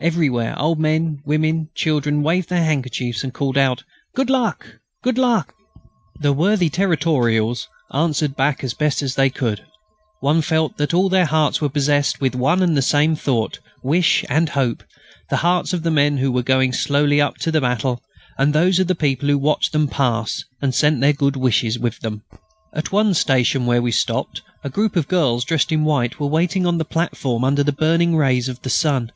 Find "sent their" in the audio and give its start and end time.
20.74-21.12